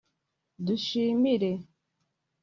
dushimire 0.65 1.51